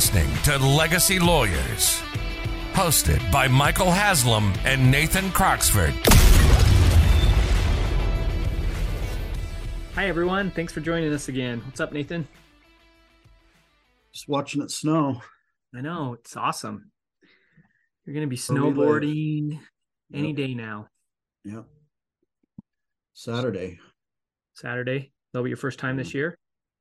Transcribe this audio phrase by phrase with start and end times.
[0.00, 2.00] listening to Legacy Lawyers,
[2.72, 5.92] hosted by Michael Haslam and Nathan Croxford.
[9.94, 10.52] Hi, everyone.
[10.52, 11.60] Thanks for joining us again.
[11.66, 12.26] What's up, Nathan?
[14.14, 15.20] Just watching it snow.
[15.74, 16.92] I know it's awesome.
[18.06, 19.60] You're going to be Where we snowboarding
[20.14, 20.36] any Yep.
[20.36, 20.88] day now.
[21.44, 21.64] Yeah.
[23.12, 23.78] Saturday.
[24.54, 25.12] Saturday.
[25.34, 26.14] That'll be your first time this mm.
[26.14, 26.38] year.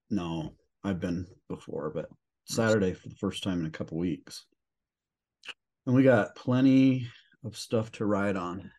[0.09, 0.53] No,
[0.85, 2.05] I've been before, but
[2.49, 4.45] Saturday for the first time in a couple weeks.
[5.85, 7.07] And we got plenty
[7.45, 8.71] of stuff to ride on.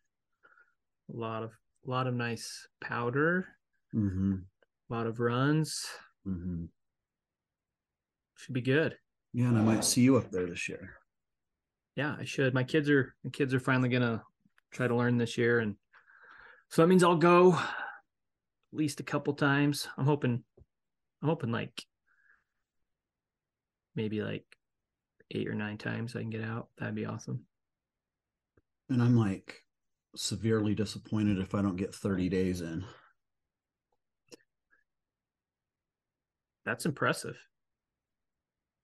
[1.13, 1.51] A lot of
[1.87, 3.47] a lot of nice powder.
[3.95, 4.35] Mm-hmm.
[4.91, 5.87] A lot of runs.
[6.27, 6.65] Mm-hmm.
[8.37, 8.97] Should be good.
[9.33, 10.97] Yeah, and I might see you up there this year.
[11.95, 12.53] Yeah, I should.
[12.55, 14.23] My kids are my kids are finally gonna
[14.73, 15.77] try to learn this year, and
[16.71, 17.63] so that means I'll go at
[18.73, 19.89] least a couple times.
[19.97, 20.43] I'm hoping.
[21.23, 21.85] I'm hoping like
[23.95, 24.45] maybe like
[25.33, 26.69] eight or nine times I can get out.
[26.79, 27.45] That'd be awesome.
[28.89, 29.63] And I'm like
[30.17, 32.85] severely disappointed if I don't get 30 days in.
[36.65, 37.37] That's impressive.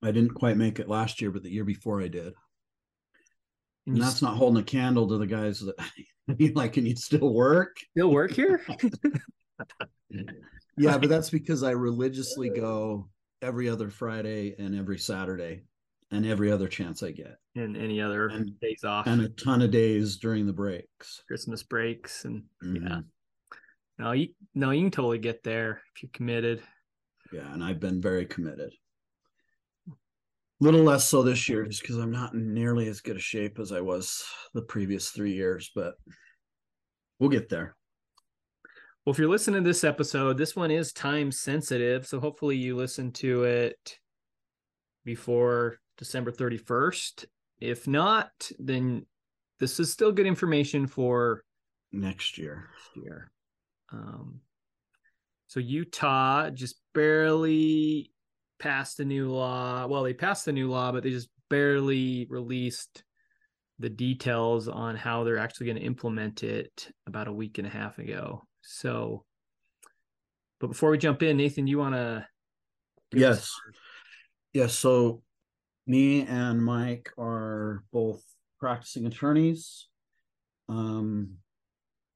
[0.03, 2.27] I didn't quite make it last year, but the year before I did.
[2.27, 2.35] And
[3.87, 5.75] And you that's not holding a candle to the guys that
[6.39, 7.77] you like, can you still work?
[7.93, 8.65] still work here?
[10.79, 13.09] Yeah, but that's because I religiously go
[13.47, 15.63] every other Friday and every Saturday
[16.11, 17.39] and every other chance I get.
[17.55, 21.23] and any other And- days off, And a ton of days during the breaks.
[21.27, 22.69] Christmas breaks, and yeah.
[23.01, 23.05] Mhm.
[23.99, 26.63] No, you no, you can totally get there if you're committed.
[27.33, 28.75] Yeah, and I've been very committed.
[29.89, 29.93] A
[30.61, 33.59] little less so this year just because I'm not in nearly as good a shape
[33.59, 34.23] as I was
[34.55, 35.95] the previous three years, but
[37.19, 37.75] we'll get there.
[39.07, 42.75] Well, if you're listening to this episode, this one is time sensitive, so hopefully you
[42.75, 44.01] listen to it
[45.05, 47.25] before December 31st.
[47.61, 49.07] If not, then
[49.61, 51.45] this is still good information for
[51.93, 52.69] Next year.
[52.73, 53.31] next year.
[53.93, 54.41] Um,
[55.47, 58.11] so Utah just barely
[58.59, 59.87] passed a new law.
[59.87, 63.05] Well, they passed the new law, but they just barely released
[63.79, 67.71] the details on how they're actually going to implement it about a week and a
[67.71, 68.43] half ago.
[68.67, 69.25] So,
[70.61, 72.27] but before we jump in, Nathan, you want to?
[73.13, 73.51] Yes.
[74.53, 74.75] Yes.
[74.75, 75.23] So
[75.87, 78.23] me and Mike are both
[78.59, 79.87] practicing attorneys.
[80.69, 81.37] Um,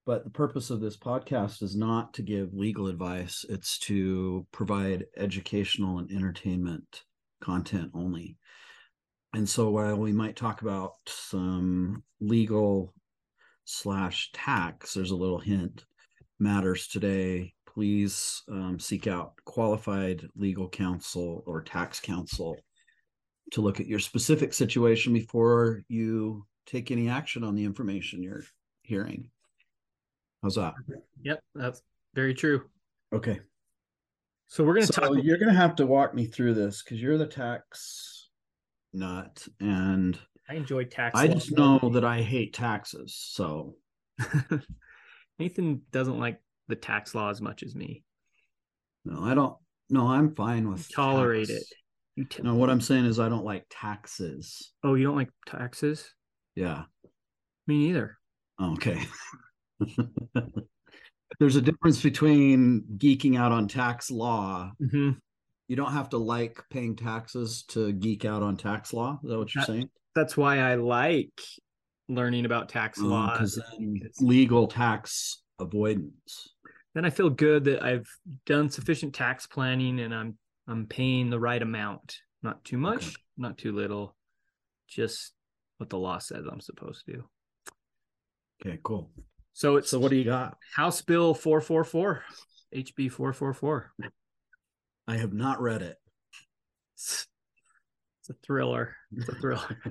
[0.07, 5.05] but the purpose of this podcast is not to give legal advice, it's to provide
[5.17, 7.05] educational and entertainment
[7.41, 8.37] content only.
[9.35, 12.93] And so while we might talk about some legal
[13.65, 15.85] slash tax, there's a little hint
[16.41, 22.57] matters today, please um, seek out qualified legal counsel or tax counsel
[23.53, 28.45] to look at your specific situation before you take any action on the information you're
[28.83, 29.29] hearing.
[30.43, 30.75] How's that?
[31.23, 31.83] Yep, that's
[32.15, 32.63] very true.
[33.13, 33.41] Okay.
[34.49, 35.19] So we're going to So talk.
[35.23, 38.31] you're going to have to walk me through this because you're the tax
[38.93, 40.19] nut, and
[40.49, 41.19] I enjoy tax.
[41.19, 43.15] I just know that I hate taxes.
[43.15, 43.77] So
[45.41, 48.05] Nathan doesn't like the tax law as much as me.
[49.05, 49.57] no, I don't.
[49.89, 51.61] No, I'm fine with Tolerate tax.
[51.61, 51.67] it.
[52.17, 54.73] You t- No, what I'm saying is I don't like taxes.
[54.85, 56.09] oh, you don't like taxes?
[56.55, 56.85] Yeah.
[57.67, 58.19] Me neither.
[58.63, 59.01] Okay.
[61.39, 64.71] There's a difference between geeking out on tax law.
[64.79, 65.11] hmm
[65.69, 69.19] You don't have to like paying taxes to geek out on tax law.
[69.25, 69.91] Is that what you're That- saying?
[70.15, 71.41] That's why I like
[72.15, 73.33] learning about tax mm, law.
[73.33, 73.61] Because
[74.21, 76.55] legal tax avoidance.
[76.95, 78.09] then I feel good that I've
[78.47, 80.39] done sufficient tax planning and I'm
[80.69, 83.17] I'm paying the right amount, not too much, Okay.
[83.37, 84.15] not too little,
[84.89, 85.33] just
[85.79, 87.25] what the law says I'm supposed to do.
[88.65, 89.11] Okay, cool.
[89.53, 90.57] So it's So what do you got?
[90.75, 92.23] House Bill 444,
[92.75, 93.93] HB 444.
[95.09, 95.97] I have not read it.
[96.95, 97.27] It's,
[98.21, 98.95] it's a thriller.
[99.13, 99.83] It's a thriller.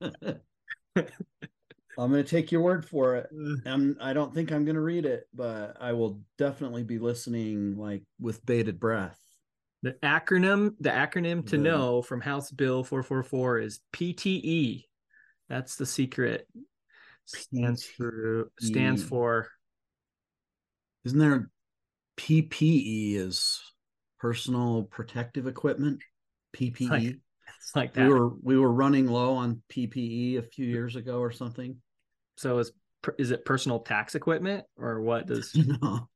[0.96, 3.28] I'm going to take your word for it.
[3.66, 7.76] And I don't think I'm going to read it, but I will definitely be listening
[7.76, 9.18] like with bated breath.
[9.82, 14.84] The acronym, the acronym to The- know from House Bill 444 is PTE.
[15.48, 16.46] That's the secret.
[17.26, 19.48] Stands for stands for
[21.04, 21.50] Isn't there
[22.16, 23.60] PPE is
[24.18, 26.02] personal protective equipment?
[26.56, 26.90] PPE.
[26.90, 27.16] Like
[27.74, 28.06] like that.
[28.06, 31.76] we were we were running low on PPE a few years ago or something.
[32.36, 32.72] so is
[33.18, 36.08] is it personal tax equipment or what does no,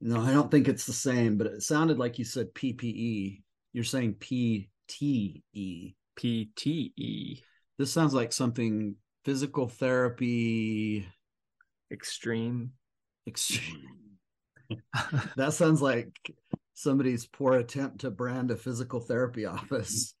[0.00, 1.36] no, I don't think it's the same.
[1.38, 3.40] But it sounded like you said PPE.
[3.72, 5.94] You're saying PTE.
[6.18, 7.42] PTE.
[7.78, 11.06] This sounds like something physical therapy
[11.92, 12.72] Extreme.
[13.26, 13.88] extreme.
[15.36, 16.08] that sounds like
[16.74, 20.14] somebody's poor attempt to brand a physical therapy office.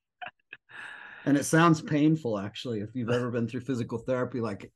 [1.24, 4.70] And it sounds painful actually if you've ever been through physical therapy like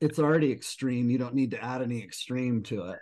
[0.00, 2.98] it's already extreme you don't need to add any extreme to it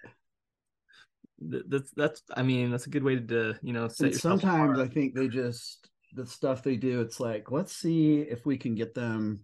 [1.40, 2.22] That's that's.
[2.36, 3.88] I mean, that's a good way to you know.
[3.88, 4.90] Set yourself sometimes apart.
[4.90, 8.74] i think they just the stuff they do it's like let's see if we can
[8.74, 9.40] get them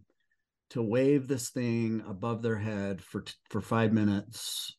[0.71, 4.77] to wave this thing above their head for t- for five minutes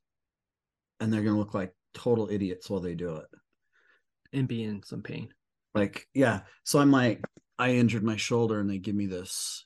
[0.99, 3.25] and they're going to look like total idiots while they do it
[4.31, 5.27] and be in some pain.
[5.73, 7.19] like yeah so i'm like
[7.59, 9.65] i injured my shoulder and they give me this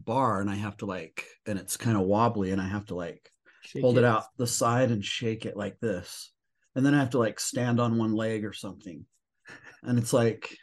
[0.00, 2.94] bar and i have to like and it's kind of wobbly and i have to
[2.94, 3.30] like
[3.66, 6.32] Shake hold it out the side and shake it like this.
[6.74, 9.06] And then i have to like stand on one leg or something.
[9.82, 10.56] And it's like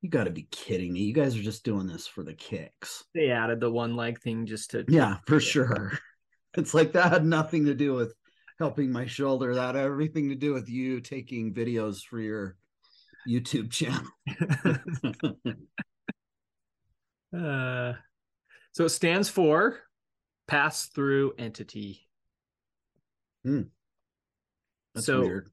[0.00, 1.00] you got to be kidding me.
[1.00, 3.04] You guys are just doing this for the kicks.
[3.14, 5.92] They added the one leg thing just to yeah for sure.
[6.54, 8.12] It's like that had nothing to do with
[8.58, 9.54] helping my shoulder.
[9.54, 12.56] That had everything to do with you taking videos for your
[13.28, 14.02] youtube channel
[17.36, 17.92] uh,
[18.72, 19.78] so it stands for
[20.48, 22.08] pass through entity.
[23.44, 25.50] that's So- weird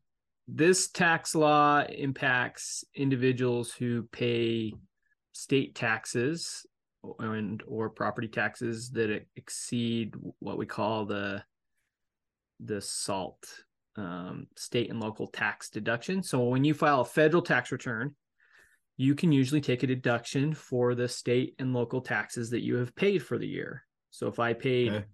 [0.47, 4.73] This tax law impacts individuals who pay
[5.33, 6.65] state taxes
[7.19, 11.43] and or property taxes that exceed what we call the
[12.59, 13.45] the SALT
[13.97, 16.23] um, state and local tax deduction.
[16.23, 18.15] So when you file a federal tax return,
[18.97, 22.95] you can usually take a deduction for the state and local taxes that you have
[22.95, 23.83] paid for the year.
[24.09, 25.05] So if I paid Okay.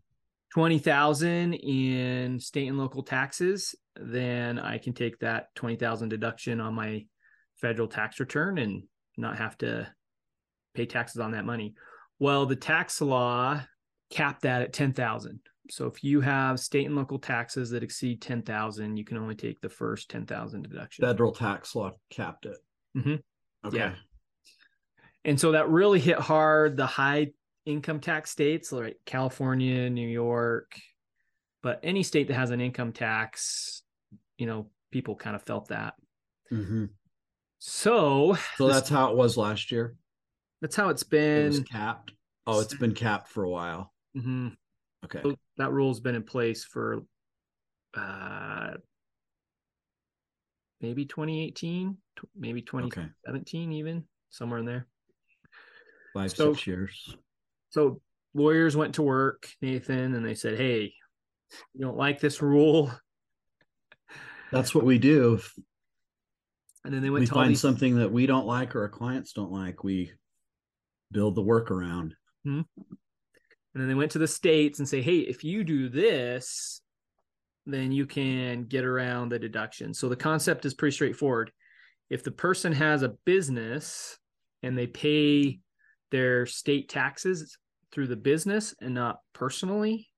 [0.54, 6.62] twenty thousand in state and local taxes, then I can take that twenty thousand deduction
[6.62, 7.06] on my
[7.56, 8.84] federal tax return and
[9.18, 9.94] not have to
[10.74, 11.76] pay taxes on that money.
[12.20, 13.62] Well, the tax law
[14.10, 15.40] capped that at ten thousand.
[15.70, 19.36] So if you have state and local taxes that exceed ten thousand, you can only
[19.36, 21.04] take the first ten thousand deduction.
[21.06, 22.58] federal tax law capped it
[22.96, 23.22] Mhm.
[23.66, 23.96] Okay Yeah.
[25.26, 27.32] and so that really hit hard the high
[27.66, 30.78] income tax states like California, New York,
[31.62, 33.84] but any state that has an income tax,
[34.38, 35.94] you know, people kind of felt that.
[36.52, 36.90] Mhm.
[37.60, 39.96] So so that's how it was last year
[40.62, 41.64] that's how it's it was been.
[41.66, 42.12] capped
[42.46, 44.56] oh it's been capped for a while Mhm.
[45.06, 47.06] okay So that rule's been in place for
[47.96, 48.74] uh
[50.84, 52.66] maybe 2018, tw- maybe okay.
[52.68, 54.86] 2017 even, somewhere in there.
[56.14, 57.16] five So- six years.
[57.70, 58.02] So
[58.36, 60.94] lawyers went to work, Nathan, and they said, "Hey,
[61.74, 62.92] you don't like this rule?"
[64.52, 65.40] that's what we do.
[66.84, 68.90] And then they went we to find these, something that we don't like or our
[68.90, 70.12] clients don't like we
[71.12, 72.12] build the workaround.
[72.44, 72.62] Hmm.
[72.78, 76.82] And then they went to the states and say, "Hey, if you do this,
[77.66, 81.52] then you can get around the deduction." So the concept is pretty straightforward.
[82.10, 84.18] If the person has a business
[84.62, 85.60] and they pay
[86.12, 87.58] their state taxes
[87.92, 90.10] through the business and not personally,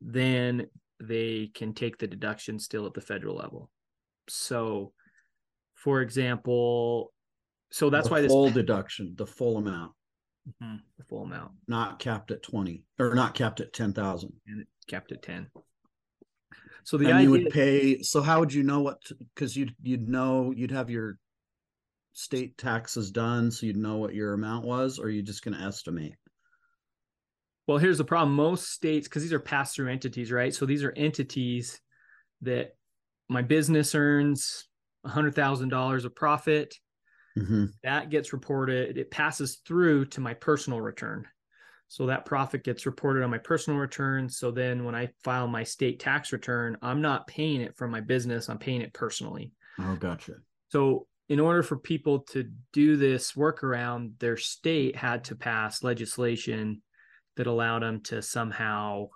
[0.00, 0.66] then
[1.00, 3.70] they can take the deduction still at the federal level.
[4.28, 4.92] So,
[5.74, 7.12] for example,
[7.70, 9.92] so that's the why this full deduction the full amount
[10.62, 14.68] Mhm, the full amount not capped at 20 or not capped at 10,000 and it
[14.86, 15.50] capped at 10.
[16.86, 19.00] So the and idea you would pay so how would you know what
[19.34, 21.18] because you'd you'd know you'd have your
[22.14, 25.62] state taxes done so you'd know what your amount was or you just going to
[25.64, 26.16] estimate
[27.66, 28.36] Well, here's the problem.
[28.36, 30.54] Most states, because these are pass through entities, right?
[30.54, 31.80] So these are entities
[32.42, 32.76] that
[33.28, 34.68] my business earns
[35.02, 36.74] $100,000 of profit.
[37.36, 37.76] Mhm.
[37.82, 41.28] That gets reported, it passes through to my personal return.
[41.88, 44.28] So that profit gets reported on my personal return.
[44.28, 48.00] So then when I file my state tax return, I'm not paying it from my
[48.00, 49.52] business, I'm paying it personally.
[49.78, 50.34] oh gotcha
[50.68, 56.82] So, in order for people to do this workaround, their state had to pass legislation
[57.36, 59.08] that allowed them to somehow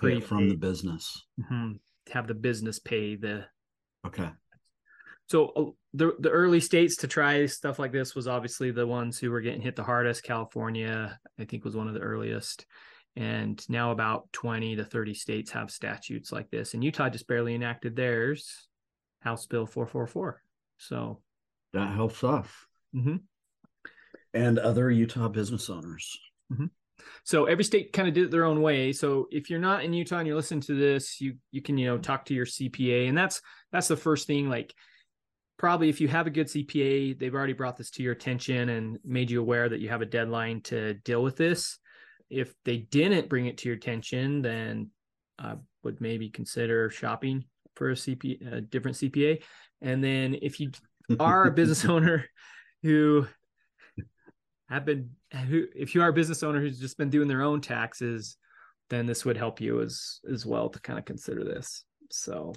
[0.00, 1.78] pay from the business Mhm.
[2.10, 3.46] have the business pay the.
[4.04, 4.30] okay
[5.30, 9.16] So uh, the the early states to try stuff like this was obviously the ones
[9.16, 10.24] who were getting hit the hardest.
[10.24, 12.66] California, I think, was one of the earliest,
[13.14, 17.54] and now about twenty to thirty states have statutes like this, and Utah just barely
[17.54, 18.66] enacted theirs,
[19.20, 20.42] House Bill four four four.
[20.78, 21.20] So.
[21.74, 22.48] that helps us
[22.92, 23.20] mhm.
[24.34, 26.18] and other utah business owners
[27.22, 29.92] so every state kind of did it their own way so if you're not in
[29.92, 33.08] utah and you're listening to this you you can you know talk to your cpa
[33.08, 34.74] and that's that's the first thing like
[35.60, 38.98] probably if you have a good CPA, they've already brought this to your attention and
[39.04, 41.78] made you aware that you have a deadline to deal with this.
[42.30, 44.88] If they didn't bring it to your attention, then
[45.38, 47.44] I would maybe consider shopping
[47.76, 49.42] for a CP, a different CPA.
[49.82, 50.70] And then if you
[51.18, 52.24] are a business owner
[52.82, 53.26] who
[54.70, 55.10] have been
[55.46, 58.38] who if you are a business owner who's just been doing their own taxes,
[58.88, 61.84] then this would help you as as well to kind of consider this.
[62.10, 62.54] So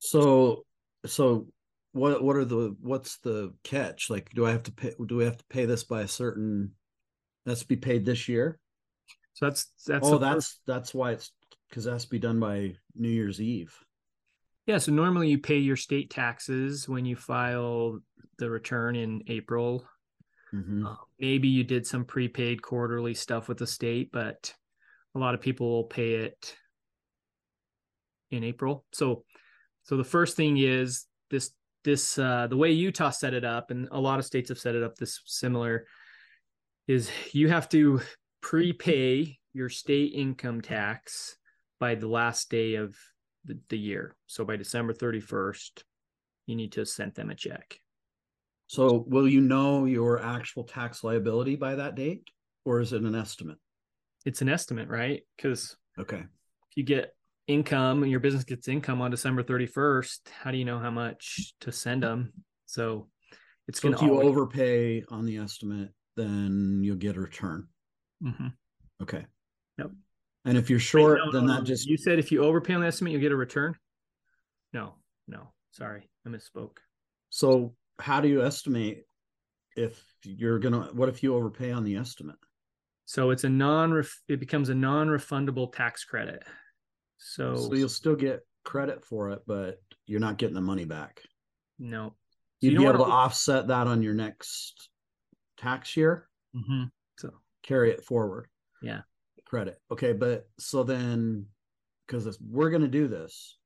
[0.00, 0.64] So
[1.06, 1.46] so
[1.92, 4.10] what what are the what's the catch?
[4.10, 6.72] Like do I have to pay do we have to pay this by a certain
[7.44, 8.58] that's to be paid this year?
[9.34, 11.32] so that's that's oh the first- that's that's why it's
[11.68, 13.76] because that's be done by New Year's Eve.
[14.66, 17.98] Yeah, so normally you pay your state taxes when you file
[18.38, 19.84] the return in April.
[20.52, 20.84] Mhm.
[20.86, 24.52] Uh, maybe you did some prepaid quarterly stuff with the state, but
[25.14, 26.56] a lot of people will pay it
[28.30, 28.84] in April.
[28.92, 29.24] So
[29.84, 31.50] so the first thing is this
[31.84, 34.74] this uh the way Utah set it up and a lot of states have set
[34.74, 35.86] it up this similar
[36.86, 38.00] is you have to
[38.40, 41.36] prepay your state income tax
[41.78, 42.96] by the last day of
[43.44, 44.16] the, the year.
[44.26, 45.82] So by December 31st,
[46.46, 47.78] you need to send them a check.
[48.66, 52.28] So will you know your actual tax liability by that date
[52.64, 53.58] or is it an estimate?
[54.24, 55.22] It's an estimate, right?
[55.36, 56.18] Because Okay.
[56.18, 57.14] if you get
[57.52, 61.54] income and your business gets income on December 31st, how do you know how much
[61.60, 62.32] to send them?
[62.66, 63.08] So
[63.68, 64.28] it's So going if to you always...
[64.28, 67.66] overpay on the estimate, then you'll get a return.
[68.22, 68.52] Mhm.
[69.02, 69.26] Okay.
[69.78, 69.90] Yep.
[70.44, 72.74] And if you're Wait, short, no, then no, that just you said if you overpay
[72.74, 73.74] on the estimate, you'll get a return.
[74.72, 74.94] No,
[75.28, 76.76] no, sorry, I misspoke.
[77.28, 79.04] so how do you estimate
[79.76, 82.36] if you're gonna what if you overpay on the estimate?
[83.06, 86.42] So it's a non it becomes a non-refundable tax credit.
[87.22, 91.22] So, So you'll still get credit for it, but you're not getting the money back.
[91.78, 92.08] no.
[92.62, 94.90] So You'd you be able to offset that on your next
[95.56, 96.90] tax year, Mhm.
[97.18, 98.48] So carry it forward.
[98.82, 99.02] Yeah.
[99.46, 99.80] Credit.
[99.90, 101.46] Okay, but so then
[102.06, 103.56] because we're gonna do this.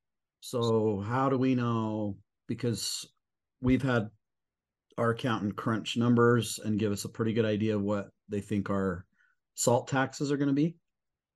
[0.40, 2.18] So how do we know?
[2.46, 3.04] Because
[3.61, 4.11] we've had
[4.96, 8.70] our accountant crunch numbers and give us a pretty good idea of what they think
[8.70, 9.06] our
[9.54, 10.76] salt taxes are gonna be.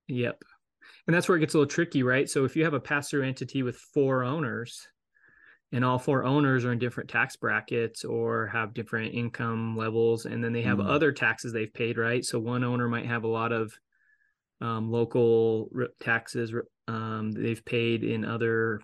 [0.06, 0.44] Yep.
[1.06, 2.28] And that's where it gets a little tricky, right?
[2.28, 4.86] So if you have a pass through entity with four owners
[5.72, 10.42] and all four owners are in different tax brackets or have different income levels, and
[10.42, 10.88] then they have Mm.
[10.88, 12.24] other taxes they've paid, right?
[12.24, 13.72] So one owner might have a lot of
[14.60, 16.52] um, local taxes
[16.88, 18.80] um, they've paid in other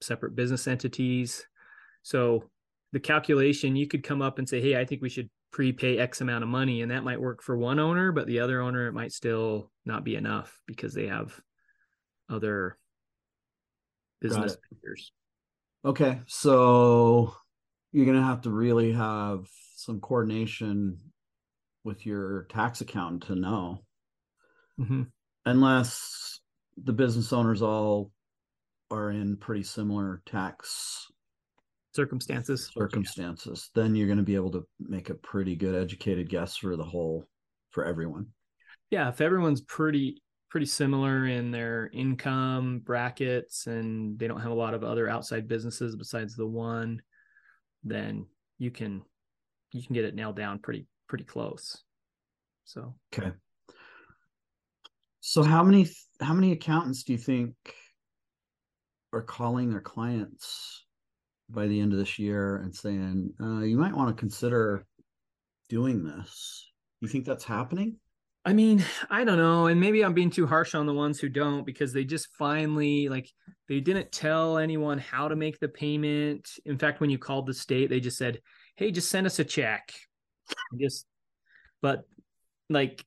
[0.00, 1.46] separate business entities.
[2.02, 2.50] So
[2.92, 6.20] the calculation, you could come up and say, hey, I think we should prepay X
[6.20, 6.82] amount of money.
[6.82, 10.02] And that might work for one owner, but the other owner, it might still not
[10.04, 11.38] be enough because they have
[12.28, 12.78] other
[14.20, 15.12] business figures.
[15.84, 17.34] Okay, so
[17.92, 20.98] you're gonna have to really have some coordination
[21.84, 23.84] with your tax accountant to know,
[24.78, 25.10] Mhm.
[25.44, 26.40] unless
[26.76, 28.12] the business owners all
[28.90, 31.10] are in pretty similar tax
[31.94, 32.70] Circumstances.
[32.72, 33.70] circumstances.
[33.74, 37.26] Then you're gonna be able to make a pretty good educated guess for the whole
[37.70, 38.26] for everyone.
[38.90, 39.08] Yeah.
[39.08, 44.74] If everyone's pretty, pretty similar in their income brackets and they don't have a lot
[44.74, 47.00] of other outside businesses besides the one,
[47.84, 48.26] then
[48.58, 49.02] you can,
[49.72, 51.82] you can get it nailed down pretty, pretty close.
[52.64, 53.32] So Okay.
[55.20, 55.88] So how many
[56.20, 57.54] how many accountants do you think
[59.12, 60.84] are calling their clients
[61.52, 64.84] by the end of this year and saying, uh, you might want to consider
[65.68, 66.70] doing this?
[67.00, 67.96] You think that's happening?
[68.44, 69.66] I mean, I don't know.
[69.66, 73.08] And maybe I'm being too harsh on the ones who don't because they just finally
[73.08, 73.30] like
[73.68, 76.50] they didn't tell anyone how to make the payment.
[76.64, 78.40] In fact, when you called the state, they just said,
[78.76, 79.92] Hey, just send us a check.
[80.78, 81.06] Just
[81.82, 82.02] but
[82.68, 83.04] like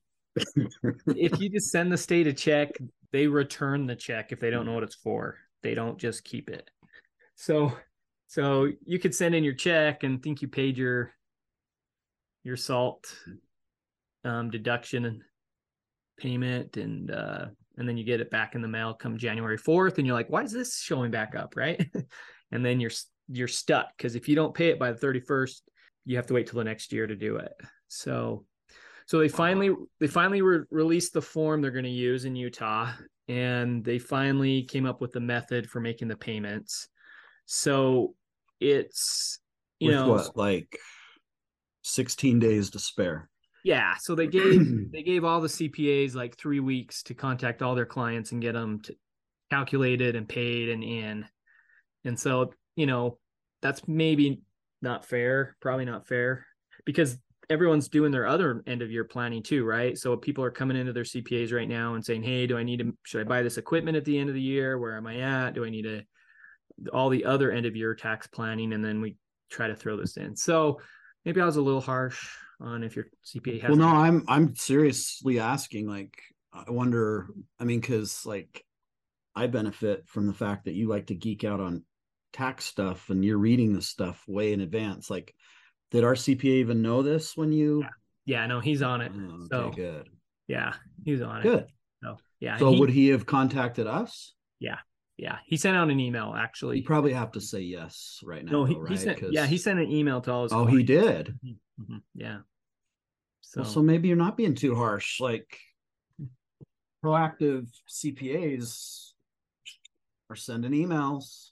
[1.06, 2.70] if you just send the state a check,
[3.12, 5.36] they return the check if they don't know what it's for.
[5.62, 6.70] They don't just keep it.
[7.34, 7.72] So
[8.26, 11.12] so you could send in your check and think you paid your
[12.44, 13.14] your salt
[14.24, 15.22] um, deduction and
[16.18, 17.46] payment and uh
[17.78, 20.30] and then you get it back in the mail come January 4th and you're like
[20.30, 21.54] why is this showing back up?
[21.56, 21.88] Right?
[22.52, 22.92] And then you're
[23.28, 25.62] you're stuck because if you don't pay it by the 31st
[26.04, 27.52] you have to wait till the next year to do it.
[27.88, 28.44] So
[29.06, 32.92] so they finally they finally re- released the form they're going to use in Utah
[33.26, 36.88] and they finally came up with the method for making the payments
[37.46, 38.14] so
[38.60, 39.38] it's
[39.80, 40.78] you With know what, like
[41.82, 43.28] 16 days to spare?
[43.64, 44.60] yeah so they gave
[44.92, 48.52] they gave all the cpas like three weeks to contact all their clients and get
[48.52, 48.94] them to
[49.50, 51.24] calculated and paid and in
[52.04, 53.18] and so you know
[53.62, 54.42] that's maybe
[54.82, 55.56] not fair.
[55.60, 56.46] Probably not fair
[56.84, 57.16] because
[57.48, 59.96] everyone's doing their other end of year planning too, right?
[59.96, 62.80] So people are coming into their CPAs right now and saying, "Hey, do I need
[62.80, 62.96] to?
[63.04, 64.78] Should I buy this equipment at the end of the year?
[64.78, 65.54] Where am I at?
[65.54, 66.02] Do I need to?"
[66.92, 69.16] All the other end of year tax planning, and then we
[69.50, 70.36] try to throw this in.
[70.36, 70.80] So
[71.24, 72.28] maybe I was a little harsh
[72.60, 73.70] on if your CPA has.
[73.70, 75.86] Well, no, I'm I'm seriously asking.
[75.86, 76.20] Like,
[76.52, 77.28] I wonder.
[77.60, 78.64] I mean, because like,
[79.34, 81.84] I benefit from the fact that you like to geek out on
[82.32, 85.08] tax stuff, and you're reading this stuff way in advance.
[85.08, 85.34] Like,
[85.90, 87.80] did our CPA even know this when you?
[88.26, 89.12] Yeah, yeah no, he's on it.
[89.14, 90.08] Oh, okay, so good,
[90.46, 91.42] yeah, he's on it.
[91.44, 91.66] good.
[92.02, 92.58] So yeah.
[92.58, 94.34] So he- would he have contacted us?
[94.58, 94.78] Yeah,
[95.46, 96.78] he sent out an email actually.
[96.78, 98.52] You probably have to say yes right now.
[98.52, 98.98] no, he, though, he right?
[98.98, 99.18] sent.
[99.20, 100.52] 'Cause- Yeah, he sent an email to all his.
[100.52, 101.30] Oh, he clients.
[101.40, 101.56] did.
[101.80, 102.38] Mhm, Yeah.
[103.40, 105.20] So, Well, so maybe you're not being too harsh.
[105.20, 105.58] Like
[107.04, 109.12] proactive CPAs
[110.28, 111.50] are sending emails,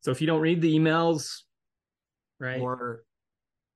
[0.00, 1.42] so if you don't read the emails,
[2.38, 2.60] right?
[2.60, 3.04] or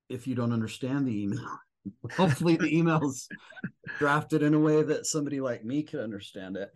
[0.08, 1.58] if you don't understand the email,
[2.12, 3.28] hopefully the email's
[3.98, 6.70] drafted in a way that somebody like me could understand it.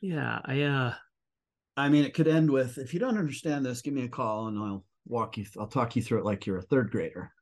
[0.00, 0.94] Yeah, I uh
[1.76, 4.48] I mean, it could end with, "If you don't understand this, give me a call
[4.48, 5.46] and I'll walk you.
[5.58, 7.32] I'll talk you through it like you're a third grader."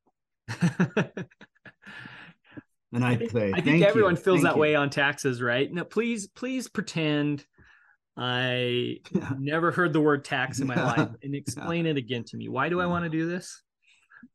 [2.92, 4.90] And I I'd think, say, I think "Thank you, everyone feels that you." way on
[4.90, 5.70] taxes, right?
[5.70, 7.46] No, please, please pretend
[8.16, 9.36] I Yeah.
[9.38, 10.84] never heard the word tax in my Yeah.
[10.84, 12.48] life and explain it again to me.
[12.48, 13.62] Why do I want to do this?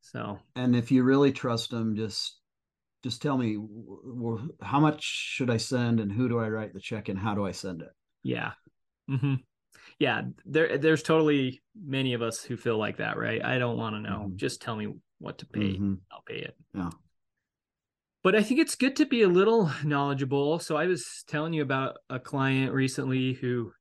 [0.02, 2.38] So and if you really trust them just
[3.02, 3.56] just tell me
[4.62, 7.44] how much should i send and who do i write the check and how do
[7.46, 7.90] i send it
[8.22, 8.52] yeah.
[9.08, 9.34] hmm
[9.98, 13.44] Yeah, there there's totally many of us who feel like that, right?
[13.44, 14.28] I don't want to know.
[14.30, 14.36] Mhm.
[14.36, 14.88] Just tell me
[15.18, 15.76] what to pay.
[15.76, 15.98] Mhm.
[16.10, 16.56] I'll pay it.
[16.74, 16.90] Yeah.
[18.22, 20.58] But I think it's good to be a little knowledgeable.
[20.60, 23.72] So I was telling you about a client recently who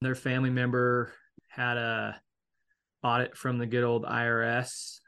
[0.00, 1.12] their family member
[1.48, 2.20] had a
[3.02, 5.00] audit from the good old IRS,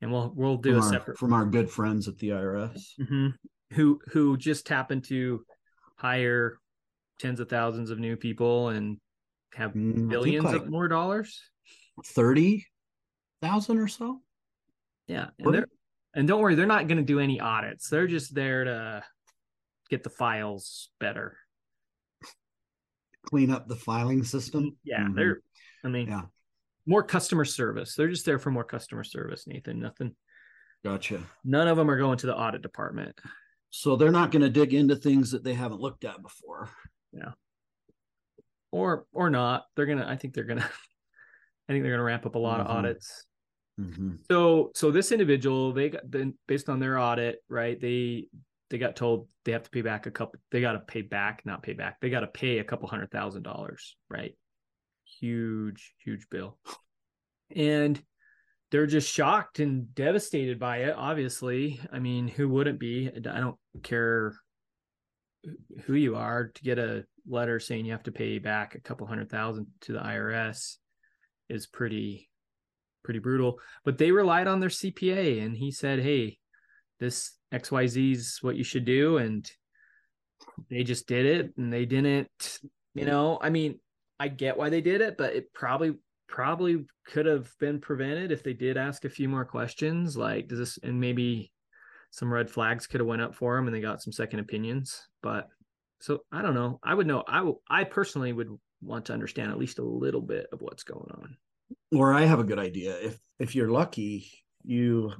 [0.00, 2.82] and we'll we'll do from, a our, separate from our good friends at the irs
[3.00, 3.34] Mhm.
[3.72, 5.44] who who just happened to
[5.96, 6.58] hire
[7.18, 8.98] tens of thousands of new people and
[9.54, 11.42] have Mm, billions like of more dollars.
[12.06, 14.22] 30000 or so
[15.08, 15.66] Yeah, and they're
[16.14, 17.88] and don't worry, they're not going to do any audits.
[17.88, 19.02] They're just there to
[19.90, 21.36] get the files better.
[23.26, 25.14] clean up the filing system Yeah, Mhm.
[25.14, 25.42] they're.
[25.84, 26.22] I mean, Yeah.
[26.86, 27.94] more customer service.
[27.94, 29.78] They're just there for more customer service, Nathan.
[29.80, 30.16] Nothing.
[30.84, 33.18] gotcha None of them are going to the audit department.
[33.70, 36.70] so they're not going to dig into things that they haven't looked at before
[38.70, 39.64] or or not.
[39.76, 40.06] They're gonna.
[40.06, 40.60] I think they're gonna.
[41.68, 42.64] I think they're gonna ramp up a lot Mhm.
[42.64, 43.26] of audits.
[43.80, 44.18] Mhm.
[44.30, 47.80] So so this individual, they got then based on their audit, right?
[47.80, 48.26] They
[48.70, 50.40] they got told they have to pay back a couple.
[50.50, 52.00] They got to pay back, not pay back.
[52.00, 54.36] They got to pay a couple hundred thousand dollars, right?
[55.20, 56.58] Huge, huge bill,
[57.54, 58.02] and
[58.70, 60.94] they're just shocked and devastated by it.
[60.94, 63.08] Obviously, I mean, who wouldn't be?
[63.08, 64.34] I don't care
[65.84, 69.06] who you are to get a letter saying you have to pay back a couple
[69.06, 70.76] hundred thousand to the IRS
[71.48, 72.28] is pretty
[73.04, 73.58] pretty brutal.
[73.84, 76.38] But they relied on their CPA and he said hey
[77.00, 79.18] this XYZ is what you should do.
[79.18, 79.48] And
[80.70, 82.58] they just did it and they didn't
[82.94, 83.78] you know I mean
[84.18, 85.94] I get why they did it but it probably
[86.28, 90.58] probably could have been prevented if they did ask a few more questions like does
[90.58, 91.50] this and maybe
[92.10, 95.08] some red flags could have went up for them and they got some second opinions
[95.22, 95.48] but
[96.00, 96.78] so i don't know.
[96.82, 100.46] I would know i i personally would want to understand at least a little bit
[100.52, 101.36] of what's going on.
[101.92, 102.96] Or i have a good idea.
[102.98, 104.30] If if you're lucky
[104.64, 105.12] you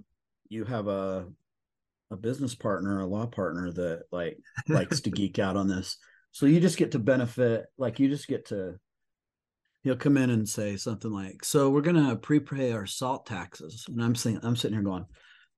[0.49, 1.27] you have a
[2.11, 5.97] a business partner a law partner that like likes to geek out on this.
[6.33, 8.79] So you just get to benefit like you just get to
[9.83, 13.85] he'll come in and say something like so we're going to prepay our salt taxes.
[13.89, 15.07] And i'm saying i'm sitting here going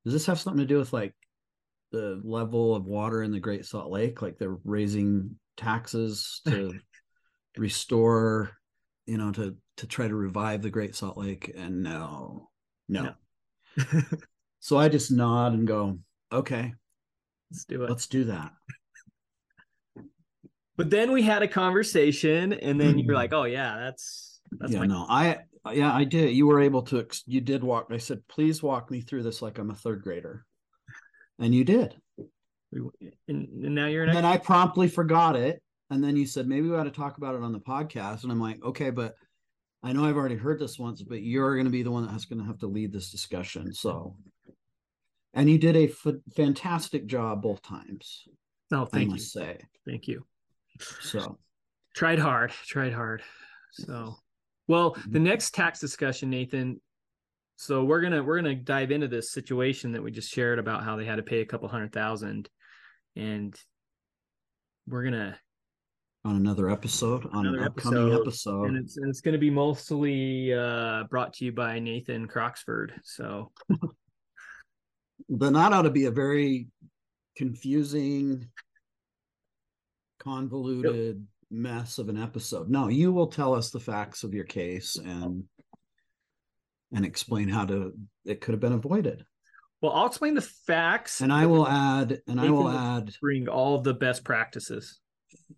[0.04, 1.14] does this have something to do with like
[1.90, 6.72] the level of water in the great salt lake like they're raising taxes to
[7.56, 8.52] restore
[9.06, 12.48] you know to to try to revive the great salt lake and no
[12.88, 13.14] no,
[13.76, 13.84] No.
[14.60, 15.98] so i just nod and go
[16.32, 16.72] okay
[17.50, 17.90] let's do it.
[17.90, 18.52] let's do that.
[20.76, 23.14] But then we had a conversation and then you're mm-hmm.
[23.14, 25.38] like oh yeah that's that's yeah my no i
[25.72, 26.30] yeah i did.
[26.30, 29.58] You were able to you did walk i said please walk me through this like
[29.58, 30.46] i'm a third grader
[31.40, 31.96] and you did.
[32.72, 32.92] And,
[33.28, 35.60] and now you're an and then i promptly forgot it.
[35.90, 38.22] And then you said maybe we ought to talk about it on the podcast.
[38.22, 39.14] And i'm like okay but
[39.82, 42.26] i know i've already heard this once but you're going to be the one that's
[42.26, 43.72] going to have to lead this discussion.
[43.72, 44.14] So
[45.34, 48.28] and you did a f- fantastic job both times
[48.70, 49.10] no Oh, thank you.
[49.12, 49.58] must say.
[49.86, 50.24] Thank you.
[51.00, 51.38] So.
[51.94, 52.52] Tried hard.
[52.66, 53.22] Tried hard.
[53.72, 54.16] So
[54.68, 55.24] Well, the mm-hmm.
[55.24, 56.80] next tax discussion, Nathan.
[57.60, 60.96] So we're gonna we're gonna dive into this situation that we just shared about how
[60.96, 62.48] they had to pay a couple hundred thousand,
[63.16, 63.54] and
[64.88, 65.38] we're gonna
[66.24, 68.64] On another episode, on Another an upcoming episode, episode.
[68.64, 72.92] and it's and it's gonna be mostly uh brought to you by Nathan Croxford.
[73.04, 73.52] So
[75.28, 76.68] then that ought to be a very
[77.36, 78.48] confusing,
[80.18, 82.70] convoluted mess of an episode.
[82.70, 85.44] No, you will tell us the facts of your case and
[86.92, 87.92] and explain how to
[88.24, 89.24] it could have been avoided.
[89.80, 93.80] well, I'll explain the facts, And I will add, and I will add, bring all
[93.80, 95.00] the best practices.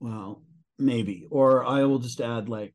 [0.01, 0.43] well,
[0.79, 2.75] maybe, or I will just add like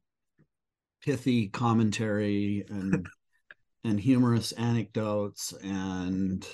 [1.02, 3.08] pithy commentary and
[3.84, 6.46] and humorous anecdotes and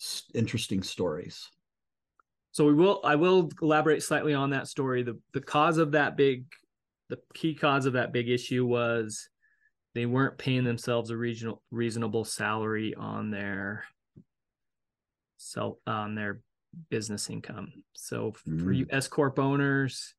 [0.00, 1.48] s- interesting stories.
[2.52, 5.02] So we will I will elaborate slightly on that story.
[5.02, 6.44] The the cause of that big
[7.08, 9.28] the key cause of that big issue was
[9.94, 13.84] they weren't paying themselves a regional reasonable salary on their
[15.36, 16.40] self on their
[16.88, 17.72] business income.
[17.92, 18.76] So for Mm.
[18.76, 20.14] you S corp owners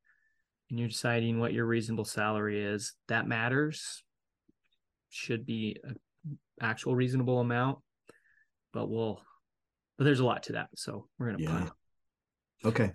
[0.70, 4.04] and you're deciding what your reasonable salary is, that matters.
[5.10, 6.00] Should be an
[6.62, 7.80] actual reasonable amount,
[8.72, 9.24] but we'll
[9.98, 10.70] but there's a lot to that.
[10.76, 11.70] So we're gonna Yeah.
[12.66, 12.94] Okay.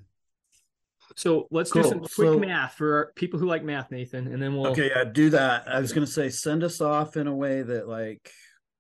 [1.17, 4.43] So let's do some quick So- math for our people who like math, Nathan, and
[4.43, 4.69] then we'll.
[4.69, 5.69] Okay, yeah, do that.
[5.69, 8.31] I was gonna say send us off in a way that like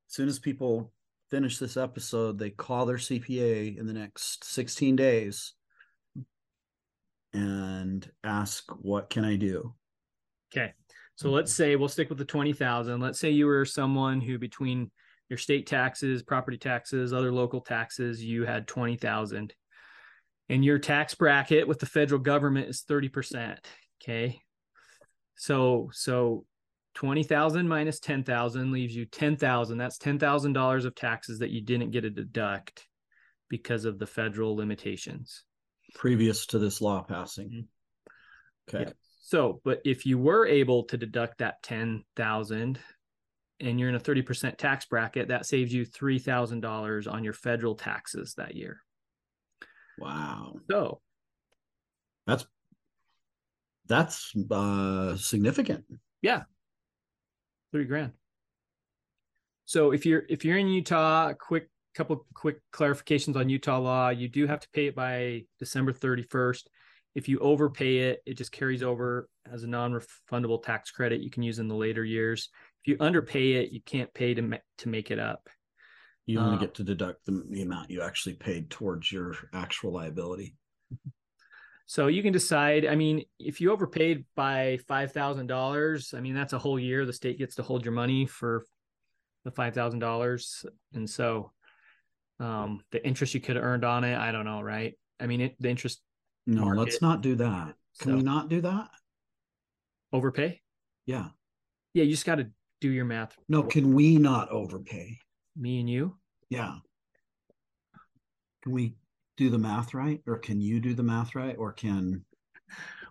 [0.09, 0.93] as soon as people
[1.31, 5.53] finish this episode, they call their CPA in the next 16 days
[7.33, 9.75] and ask what can I do?
[10.53, 10.73] Okay.
[11.17, 13.01] So let's say we'll stick with the twenty thousand.
[13.01, 14.91] Let's say you were someone who between
[15.29, 19.53] your state taxes, property taxes, other local taxes, you had twenty thousand,
[20.49, 23.61] and your tax bracket with the federal government is thirty percent.
[24.03, 24.41] Okay.
[25.37, 26.45] So so
[26.95, 29.79] twenty thousand minus ten thousand leaves you ten thousand.
[29.79, 32.87] That's ten thousand dollars of taxes that you didn't get to deduct
[33.49, 35.45] because of the federal limitations.
[35.95, 37.49] previous to this law passing.
[37.49, 38.77] Mm-hmm.
[38.77, 38.85] Okay.
[38.85, 38.93] Yeah.
[39.23, 42.79] So, but if you were able to deduct that 10,000
[43.61, 48.35] and you're in a 30% tax bracket, that saves you $3,000 on your federal taxes
[48.39, 48.81] that year.
[49.99, 50.57] Wow.
[50.71, 51.01] So,
[52.27, 52.47] That's
[53.87, 55.85] that's uh significant.
[56.23, 56.43] Yeah.
[57.73, 58.13] 3 grand.
[59.65, 64.29] So, if you're if you're in Utah, quick couple quick clarifications on Utah law, you
[64.29, 66.69] do have to pay it by December 31st.
[67.15, 71.43] If you overpay it, it just carries over as a non-refundable tax credit you can
[71.43, 72.51] use in the later years.
[72.85, 75.49] If you underpay it, you can't pay to ma- to make it up.
[76.29, 79.93] You only Uh, get to deduct the, the amount you actually paid towards your actual
[79.95, 80.55] liability.
[81.87, 82.85] So you can decide.
[82.85, 87.07] I mean, if you overpaid by five thousand dollars, I mean that's a whole year.
[87.07, 88.67] The state gets to hold your money for
[89.47, 91.53] the five thousand dollars, and so
[92.41, 94.99] um, the interest you could have earned on it, I don't know, right?
[95.19, 96.03] I mean, it, the interest
[96.47, 96.81] No, Market.
[96.81, 97.75] let's not do that.
[98.01, 98.91] Can So- we not do that?
[100.13, 100.61] overpay.
[101.07, 101.29] Yeah.
[101.95, 102.51] Yeah, you just got to
[102.83, 103.35] do your math.
[103.49, 105.19] No, can we not overpay?
[105.57, 106.18] Me and you.
[106.51, 106.77] Yeah.
[108.63, 108.97] Can we
[109.37, 110.21] do the math right?
[110.27, 111.57] Or can you do the math right?
[111.59, 112.25] Or can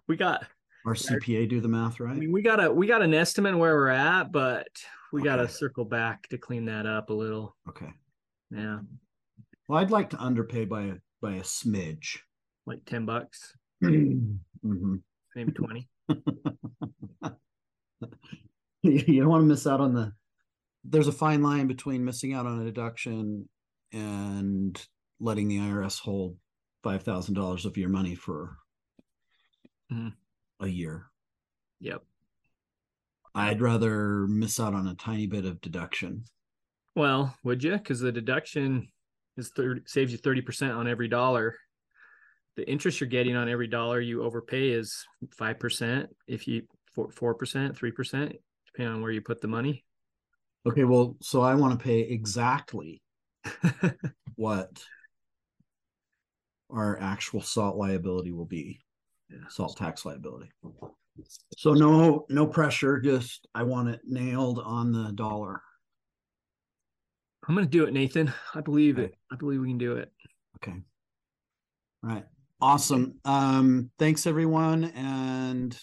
[0.07, 0.45] We got.
[0.85, 2.17] our CPA do the math I right?
[2.17, 4.67] mean, we got a we got an estimate where we're at, but
[5.13, 7.55] we got to circle back to clean that up a little.
[7.69, 7.89] Okay.
[8.51, 8.79] Yeah,
[9.67, 12.19] Well, I'd like to underpay by a by a smidge.
[12.65, 15.01] like ten bucks, Mhm.
[15.35, 15.89] maybe twenty.
[18.83, 20.13] you don't want to miss out on the
[20.89, 23.47] there's a fine line between missing out on a deduction
[23.91, 24.81] and
[25.19, 26.37] letting the IRS hold
[26.83, 28.57] five thousand dollars of your money for
[29.91, 30.13] Mhm.
[30.59, 31.07] a year.
[31.79, 32.03] Yep.
[33.35, 36.25] I'd rather miss out on a tiny bit of deduction.
[36.95, 37.73] Well, would you?
[37.77, 38.91] Because the deduction
[39.37, 41.55] is 30, saves you thirty percent on every dollar.
[42.55, 46.09] The interest you're getting on every dollar you overpay is five percent.
[46.27, 46.67] If you
[47.11, 49.85] four percent, three percent, depending on where you put the money.
[50.67, 53.01] Okay, well, so I want to pay exactly
[54.35, 54.83] what
[56.69, 58.81] our actual salt liability will be.
[59.49, 60.51] Salt tax liability.
[61.57, 65.61] So no no pressure, just I want it nailed on the dollar.
[67.47, 68.33] I'm gonna do it, Nathan.
[68.53, 69.05] I believe Okay.
[69.05, 69.15] it.
[69.31, 70.11] I believe we can do it.
[70.57, 70.77] Okay.
[72.03, 72.25] All right.
[72.59, 73.19] Awesome.
[73.23, 75.77] Um thanks everyone and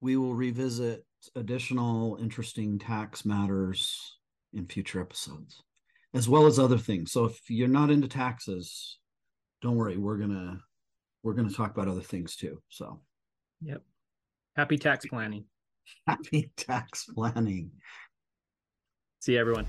[0.00, 1.04] we will revisit
[1.36, 4.16] additional interesting tax matters
[4.52, 5.62] in future episodes
[6.14, 7.12] as well as other things.
[7.12, 8.98] So if you're not into taxes,
[9.60, 10.60] don't worry, we're to
[11.22, 12.60] we're to talk about other things too.
[12.68, 13.00] So,
[13.62, 13.82] Yep.
[14.56, 15.44] Happy tax planning.
[16.06, 17.70] Happy tax planning.
[19.20, 19.66] See everyone.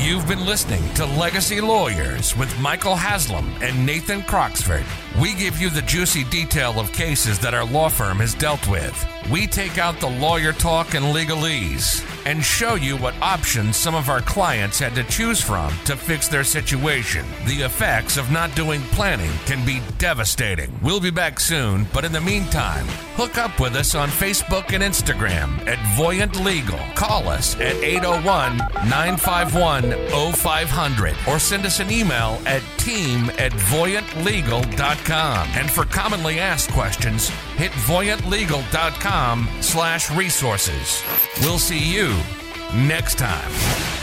[0.00, 4.84] You've been listening to Legacy Lawyers with Michael Haslam and Nathan Croxford.
[5.20, 9.04] We give you the juicy detail of cases that our law firm has dealt with.
[9.28, 14.08] We take out the lawyer talk and legalese and show you what options some of
[14.08, 17.26] our clients had to choose from to fix their situation.
[17.46, 20.72] The effects of not doing planning can be devastating.
[20.82, 24.82] We'll be back soon, but in the meantime, hook up with us on Facebook and
[24.82, 26.78] Instagram at Voyant Legal.
[26.94, 35.48] Call us at 801 951 0500 or send us an email at team at voyantlegal.com.
[35.54, 41.02] And for commonly asked questions, hit voyantlegal.com slash resources.
[41.40, 42.16] We'll see you
[42.74, 43.97] next time.